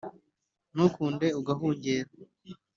ntukunde 0.73 1.27
ugahungera. 1.39 2.09